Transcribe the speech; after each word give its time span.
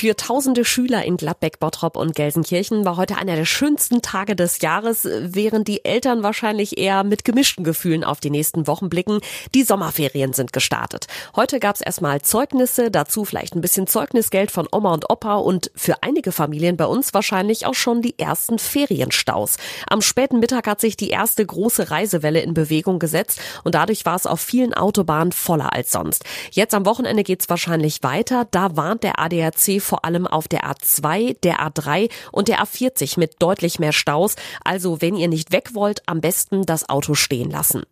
Für 0.00 0.16
tausende 0.16 0.64
Schüler 0.64 1.04
in 1.04 1.18
Gladbeck, 1.18 1.58
Bottrop 1.60 1.98
und 1.98 2.14
Gelsenkirchen 2.14 2.86
war 2.86 2.96
heute 2.96 3.18
einer 3.18 3.36
der 3.36 3.44
schönsten 3.44 4.00
Tage 4.00 4.34
des 4.34 4.62
Jahres, 4.62 5.06
während 5.06 5.68
die 5.68 5.84
Eltern 5.84 6.22
wahrscheinlich 6.22 6.78
eher 6.78 7.04
mit 7.04 7.22
gemischten 7.22 7.64
Gefühlen 7.64 8.02
auf 8.02 8.18
die 8.18 8.30
nächsten 8.30 8.66
Wochen 8.66 8.88
blicken. 8.88 9.20
Die 9.54 9.62
Sommerferien 9.62 10.32
sind 10.32 10.54
gestartet. 10.54 11.06
Heute 11.36 11.60
gab 11.60 11.74
es 11.74 11.82
erstmal 11.82 12.22
Zeugnisse, 12.22 12.90
dazu 12.90 13.26
vielleicht 13.26 13.54
ein 13.54 13.60
bisschen 13.60 13.86
Zeugnisgeld 13.86 14.50
von 14.50 14.66
Oma 14.72 14.94
und 14.94 15.10
Opa 15.10 15.34
und 15.34 15.70
für 15.74 16.02
einige 16.02 16.32
Familien 16.32 16.78
bei 16.78 16.86
uns 16.86 17.12
wahrscheinlich 17.12 17.66
auch 17.66 17.74
schon 17.74 18.00
die 18.00 18.18
ersten 18.18 18.58
Ferienstaus. 18.58 19.58
Am 19.86 20.00
späten 20.00 20.38
Mittag 20.38 20.66
hat 20.66 20.80
sich 20.80 20.96
die 20.96 21.10
erste 21.10 21.44
große 21.44 21.90
Reisewelle 21.90 22.40
in 22.40 22.54
Bewegung 22.54 23.00
gesetzt 23.00 23.38
und 23.64 23.74
dadurch 23.74 24.06
war 24.06 24.16
es 24.16 24.24
auf 24.24 24.40
vielen 24.40 24.72
Autobahnen 24.72 25.32
voller 25.32 25.74
als 25.74 25.92
sonst. 25.92 26.24
Jetzt 26.52 26.72
am 26.72 26.86
Wochenende 26.86 27.22
geht 27.22 27.42
es 27.42 27.50
wahrscheinlich 27.50 28.02
weiter. 28.02 28.46
Da 28.50 28.78
warnt 28.78 29.02
der 29.02 29.18
ADAC 29.18 29.89
vor 29.90 30.04
allem 30.04 30.28
auf 30.28 30.46
der 30.46 30.70
A2, 30.70 31.36
der 31.42 31.58
A3 31.58 32.10
und 32.30 32.46
der 32.46 32.62
A40 32.62 33.18
mit 33.18 33.42
deutlich 33.42 33.80
mehr 33.80 33.92
Staus. 33.92 34.36
Also 34.64 35.00
wenn 35.00 35.16
ihr 35.16 35.26
nicht 35.26 35.50
weg 35.50 35.74
wollt, 35.74 36.02
am 36.06 36.20
besten 36.20 36.64
das 36.64 36.88
Auto 36.88 37.14
stehen 37.14 37.50
lassen. 37.50 37.82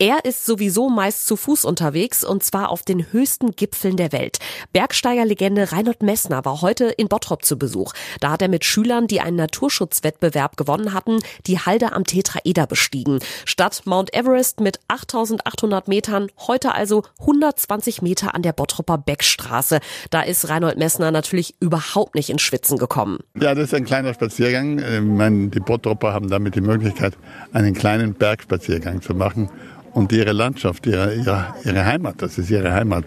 Er 0.00 0.24
ist 0.24 0.46
sowieso 0.46 0.88
meist 0.88 1.26
zu 1.26 1.34
Fuß 1.34 1.64
unterwegs 1.64 2.22
und 2.22 2.44
zwar 2.44 2.68
auf 2.68 2.82
den 2.82 3.12
höchsten 3.12 3.50
Gipfeln 3.50 3.96
der 3.96 4.12
Welt. 4.12 4.38
Bergsteigerlegende 4.72 5.72
Reinhold 5.72 6.04
Messner 6.04 6.44
war 6.44 6.62
heute 6.62 6.84
in 6.84 7.08
Bottrop 7.08 7.44
zu 7.44 7.58
Besuch. 7.58 7.94
Da 8.20 8.30
hat 8.30 8.40
er 8.40 8.46
mit 8.46 8.64
Schülern, 8.64 9.08
die 9.08 9.20
einen 9.20 9.36
Naturschutzwettbewerb 9.36 10.56
gewonnen 10.56 10.94
hatten, 10.94 11.18
die 11.48 11.58
Halde 11.58 11.92
am 11.94 12.04
Tetraeder 12.04 12.68
bestiegen. 12.68 13.18
Statt 13.44 13.82
Mount 13.86 14.14
Everest 14.14 14.60
mit 14.60 14.78
8800 14.86 15.88
Metern, 15.88 16.28
heute 16.46 16.76
also 16.76 17.02
120 17.18 18.00
Meter 18.00 18.36
an 18.36 18.42
der 18.42 18.52
Bottropper 18.52 18.98
Beckstraße. 18.98 19.80
Da 20.10 20.22
ist 20.22 20.48
Reinhold 20.48 20.78
Messner 20.78 21.10
natürlich 21.10 21.56
überhaupt 21.58 22.14
nicht 22.14 22.30
ins 22.30 22.42
Schwitzen 22.42 22.78
gekommen. 22.78 23.18
Ja, 23.34 23.52
das 23.56 23.64
ist 23.64 23.74
ein 23.74 23.84
kleiner 23.84 24.14
Spaziergang. 24.14 24.78
Ich 24.78 25.00
meine, 25.00 25.48
die 25.48 25.58
Bottropper 25.58 26.12
haben 26.12 26.30
damit 26.30 26.54
die 26.54 26.60
Möglichkeit, 26.60 27.14
einen 27.52 27.74
kleinen 27.74 28.14
Bergspaziergang 28.14 29.02
zu 29.02 29.12
machen 29.14 29.47
und 29.92 30.12
ihre 30.12 30.32
Landschaft, 30.32 30.86
ihre, 30.86 31.14
ihre, 31.14 31.54
ihre 31.64 31.84
Heimat, 31.84 32.16
das 32.18 32.38
ist 32.38 32.50
ihre 32.50 32.72
Heimat, 32.72 33.04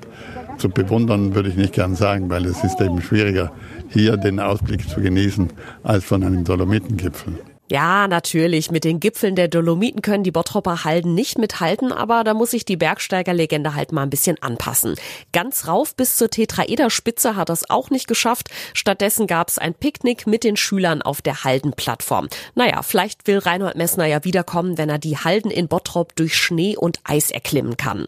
zu 0.57 0.69
bewundern, 0.69 1.33
würde 1.33 1.49
ich 1.49 1.55
nicht 1.55 1.73
gern 1.73 1.95
sagen, 1.95 2.29
weil 2.29 2.45
es 2.45 2.63
ist 2.63 2.79
eben 2.81 3.01
schwieriger, 3.01 3.51
hier 3.89 4.17
den 4.17 4.39
Ausblick 4.39 4.87
zu 4.87 5.01
genießen, 5.01 5.49
als 5.83 6.03
von 6.03 6.23
einem 6.23 6.43
Dolomitengipfel. 6.43 7.33
Ja, 7.71 8.09
natürlich. 8.09 8.69
Mit 8.69 8.83
den 8.83 8.99
Gipfeln 8.99 9.37
der 9.37 9.47
Dolomiten 9.47 10.01
können 10.01 10.25
die 10.25 10.31
Bottropper 10.31 10.83
Halden 10.83 11.13
nicht 11.13 11.37
mithalten, 11.37 11.93
aber 11.93 12.25
da 12.25 12.33
muss 12.33 12.51
sich 12.51 12.65
die 12.65 12.75
Bergsteigerlegende 12.75 13.75
halt 13.75 13.93
mal 13.93 14.03
ein 14.03 14.09
bisschen 14.09 14.35
anpassen. 14.43 14.95
Ganz 15.31 15.69
rauf 15.69 15.95
bis 15.95 16.17
zur 16.17 16.29
Tetraederspitze 16.29 17.37
hat 17.37 17.47
das 17.47 17.69
auch 17.69 17.89
nicht 17.89 18.09
geschafft. 18.09 18.49
Stattdessen 18.73 19.25
gab 19.25 19.47
es 19.47 19.57
ein 19.57 19.73
Picknick 19.73 20.27
mit 20.27 20.43
den 20.43 20.57
Schülern 20.57 21.01
auf 21.01 21.21
der 21.21 21.45
Haldenplattform. 21.45 22.27
Naja, 22.55 22.81
vielleicht 22.81 23.25
will 23.25 23.37
Reinhold 23.37 23.77
Messner 23.77 24.05
ja 24.05 24.25
wiederkommen, 24.25 24.77
wenn 24.77 24.89
er 24.89 24.99
die 24.99 25.17
Halden 25.17 25.49
in 25.49 25.69
Bottrop 25.69 26.13
durch 26.17 26.35
Schnee 26.35 26.75
und 26.75 26.99
Eis 27.05 27.31
erklimmen 27.31 27.77
kann. 27.77 28.05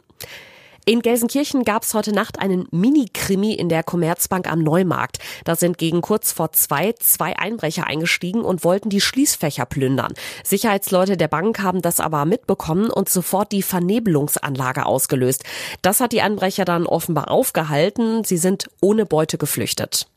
In 0.85 1.01
Gelsenkirchen 1.01 1.63
gab 1.63 1.83
es 1.83 1.93
heute 1.93 2.11
Nacht 2.11 2.39
einen 2.39 2.67
Mini-Krimi 2.71 3.53
in 3.53 3.69
der 3.69 3.83
Commerzbank 3.83 4.51
am 4.51 4.59
Neumarkt. 4.59 5.19
Da 5.45 5.55
sind 5.55 5.77
gegen 5.77 6.01
kurz 6.01 6.33
vor 6.33 6.51
zwei 6.51 6.91
zwei 6.99 7.37
Einbrecher 7.37 7.87
eingestiegen 7.87 8.41
und 8.41 8.65
wollten 8.65 8.89
die 8.89 8.99
Schließfächer 8.99 9.65
plündern. 9.65 10.13
Sicherheitsleute 10.43 11.15
der 11.15 11.29
Bank 11.29 11.59
haben 11.61 11.81
das 11.81 12.01
aber 12.01 12.25
mitbekommen 12.25 12.89
und 12.89 13.07
sofort 13.07 13.53
die 13.53 13.61
Vernebelungsanlage 13.61 14.85
ausgelöst. 14.85 15.45
Das 15.81 16.01
hat 16.01 16.11
die 16.11 16.21
Einbrecher 16.21 16.65
dann 16.65 16.85
offenbar 16.85 17.31
aufgehalten. 17.31 18.25
Sie 18.25 18.37
sind 18.37 18.69
ohne 18.81 19.05
Beute 19.05 19.37
geflüchtet. 19.37 20.07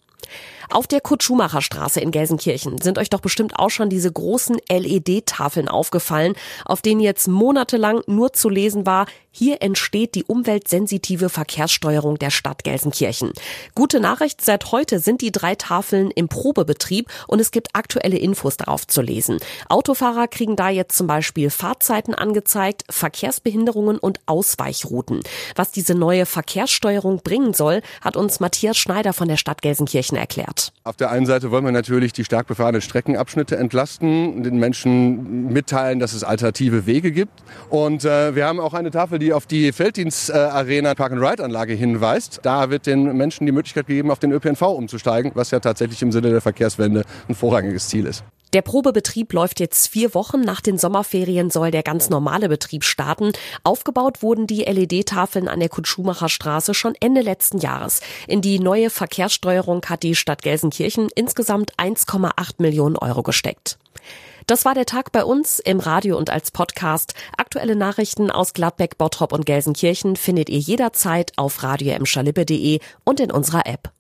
Auf 0.71 0.87
der 0.87 1.00
Kurt-Schumacher 1.00 1.62
Straße 1.62 2.00
in 2.00 2.10
Gelsenkirchen 2.10 2.78
sind 2.81 2.99
euch 2.99 3.10
doch 3.10 3.21
bestimmt 3.21 3.59
auch 3.59 3.71
schon 3.71 3.88
diese 3.88 4.10
großen 4.10 4.56
LED-Tafeln 4.69 5.69
aufgefallen, 5.69 6.34
auf 6.65 6.82
denen 6.82 7.00
jetzt 7.00 7.28
monatelang 7.28 8.03
nur 8.06 8.32
zu 8.32 8.49
lesen 8.49 8.87
war, 8.87 9.06
hier 9.38 9.60
entsteht 9.60 10.15
die 10.15 10.25
umweltsensitive 10.25 11.28
Verkehrssteuerung 11.28 12.19
der 12.19 12.31
Stadt 12.31 12.65
Gelsenkirchen. 12.65 13.32
Gute 13.75 14.00
Nachricht, 14.00 14.43
seit 14.43 14.72
heute 14.72 14.99
sind 14.99 15.21
die 15.21 15.31
drei 15.31 15.54
Tafeln 15.54 16.10
im 16.10 16.28
Probebetrieb 16.28 17.10
und 17.27 17.38
es 17.38 17.50
gibt 17.50 17.69
aktuelle 17.75 18.16
Infos 18.16 18.56
darauf 18.56 18.87
zu 18.87 19.03
lesen. 19.03 19.38
Autofahrer 19.69 20.27
kriegen 20.27 20.56
da 20.56 20.71
jetzt 20.71 20.97
zum 20.97 21.06
Beispiel 21.06 21.50
Fahrzeiten 21.50 22.15
angezeigt, 22.15 22.84
Verkehrsbehinderungen 22.88 23.98
und 23.98 24.21
Ausweichrouten. 24.25 25.21
Was 25.54 25.71
diese 25.71 25.94
neue 25.94 26.25
Verkehrssteuerung 26.25 27.21
bringen 27.22 27.53
soll, 27.53 27.83
hat 28.00 28.16
uns 28.16 28.41
Matthias 28.41 28.78
Schneider 28.78 29.12
von 29.12 29.28
der 29.28 29.37
Stadt 29.37 29.60
Gelsenkirchen 29.60 30.16
erklärt. 30.16 30.56
Auf 30.84 30.97
der 30.97 31.11
einen 31.11 31.27
Seite 31.27 31.50
wollen 31.50 31.65
wir 31.65 31.72
natürlich 31.72 32.12
die 32.12 32.25
stark 32.25 32.47
befahrenen 32.47 32.81
Streckenabschnitte 32.81 33.56
entlasten, 33.56 34.43
den 34.43 34.59
Menschen 34.59 35.53
mitteilen, 35.53 35.99
dass 35.99 36.15
es 36.15 36.25
alternative 36.25 36.87
Wege 36.87 37.12
gibt. 37.12 37.43
Und 37.69 38.05
äh, 38.05 38.34
wir 38.34 38.47
haben 38.47 38.61
auch 38.61 38.72
eine 38.72 38.91
Tafel, 38.91 39.19
die 39.19 39.27
die 39.27 39.33
auf 39.33 39.47
die 39.47 39.72
Felddienstarena 39.72 40.95
Park-and-Ride-Anlage 40.95 41.72
hinweist. 41.72 42.39
Da 42.45 42.71
wird 42.71 42.87
den 42.87 43.16
Menschen 43.16 43.45
die 43.45 43.50
Möglichkeit 43.50 43.89
gegeben, 43.89 44.12
auf 44.12 44.21
den 44.21 44.31
ÖPNV 44.31 44.62
umzusteigen, 44.62 45.33
was 45.34 45.50
ja 45.50 45.59
tatsächlich 45.59 46.00
im 46.00 46.12
Sinne 46.12 46.31
der 46.31 46.41
Verkehrswende 46.41 47.03
ein 47.28 47.34
vorrangiges 47.34 47.89
Ziel 47.89 48.06
ist. 48.06 48.22
Der 48.56 48.62
Probebetrieb 48.62 49.34
läuft 49.34 49.61
jetzt 49.61 49.89
vier 49.89 50.15
Wochen. 50.15 50.41
Nach 50.41 50.62
den 50.62 50.78
Sommerferien 50.78 51.50
soll 51.50 51.71
der 51.71 51.83
ganz 51.83 52.09
normale 52.09 52.49
Betrieb 52.49 52.84
starten. 52.84 53.33
Aufgebaut 53.65 54.22
wurden 54.22 54.47
die 54.47 54.62
LED-Tafeln 54.62 55.47
an 55.47 55.61
der 55.61 55.69
Kutschumacher 55.69 56.31
Straße 56.31 56.72
schon 56.72 56.95
Ende 56.99 57.21
letzten 57.21 57.59
Jahres. 57.59 58.00
In 58.27 58.41
die 58.41 58.59
neue 58.59 58.89
Verkehrssteuerung 58.89 59.84
hat 59.84 60.03
die 60.05 60.15
Stadt 60.15 60.41
Gelsenkirchen 60.41 61.09
insgesamt 61.15 61.75
1,8 61.77 62.55
Millionen 62.56 62.97
Euro 62.97 63.22
gesteckt. 63.22 63.77
Das 64.47 64.65
war 64.65 64.72
der 64.72 64.87
Tag 64.87 65.12
bei 65.12 65.22
uns 65.22 65.59
im 65.59 65.78
Radio 65.78 66.16
und 66.16 66.31
als 66.31 66.50
Podcast. 66.50 67.12
Aktuelle 67.37 67.77
Nachrichten 67.77 68.31
aus 68.31 68.55
Gladbeck, 68.55 68.97
Bottrop 68.97 69.34
und 69.34 69.45
Gelsenkirchen 69.45 70.16
findet 70.16 70.49
ihr 70.49 70.61
jederzeit 70.61 71.33
auf 71.37 71.62
radio 71.62 71.95
und 73.05 73.21
in 73.21 73.31
unserer 73.31 73.66
App. 73.66 73.91